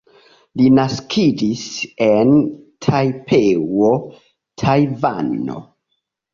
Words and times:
Li 0.61 0.69
naskiĝis 0.77 1.65
en 2.07 2.33
Tajpeo, 2.87 3.95
Tajvano. 4.65 5.65